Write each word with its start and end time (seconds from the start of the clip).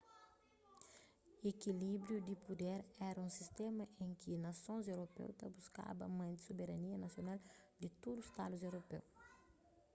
ekilíbriu 1.49 2.17
di 2.27 2.35
puder 2.45 2.79
éra 3.09 3.21
un 3.27 3.33
sistéma 3.39 3.83
en 4.03 4.11
ki 4.21 4.31
nasons 4.45 4.85
europeu 4.93 5.29
ta 5.39 5.45
buskaba 5.57 6.05
mante 6.17 6.45
soberania 6.47 6.97
nasional 7.05 7.39
di 7.81 7.87
tudu 8.01 8.21
stadus 8.31 8.61
europeu 8.69 9.03